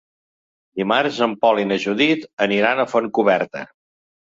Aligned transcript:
Dimarts 0.81 1.21
en 1.27 1.37
Pol 1.45 1.63
i 1.67 1.67
na 1.75 1.79
Judit 1.85 2.27
aniran 2.49 2.87
a 2.87 2.91
Fontcoberta. 2.97 3.69